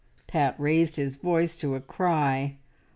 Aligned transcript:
Pat 0.25 0.55
raised 0.59 0.95
his 0.95 1.17
voice 1.17 1.55
to 1.59 1.75
a 1.75 1.79
cry. 1.79 2.57